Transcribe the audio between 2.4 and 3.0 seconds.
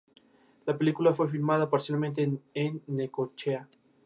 en